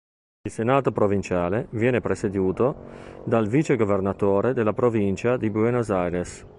Il 0.41 0.51
Senato 0.51 0.91
provinciale 0.91 1.67
viene 1.73 2.01
presieduto 2.01 3.21
dal 3.23 3.47
Vicegovernatore 3.47 4.51
della 4.55 4.73
Provincia 4.73 5.37
di 5.37 5.51
Buenos 5.51 5.91
Aires. 5.91 6.43